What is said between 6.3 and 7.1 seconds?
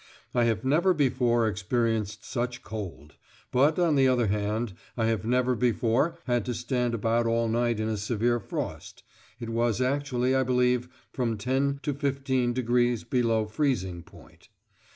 to stand